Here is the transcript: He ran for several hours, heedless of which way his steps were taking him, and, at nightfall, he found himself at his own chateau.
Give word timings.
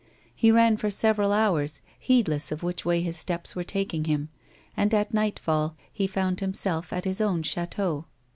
He 0.33 0.49
ran 0.49 0.77
for 0.77 0.89
several 0.89 1.31
hours, 1.31 1.81
heedless 1.99 2.51
of 2.51 2.63
which 2.63 2.83
way 2.83 3.01
his 3.03 3.17
steps 3.19 3.55
were 3.55 3.63
taking 3.63 4.05
him, 4.05 4.29
and, 4.75 4.91
at 4.95 5.13
nightfall, 5.13 5.75
he 5.93 6.07
found 6.07 6.39
himself 6.39 6.91
at 6.91 7.05
his 7.05 7.21
own 7.21 7.43
chateau. 7.43 8.05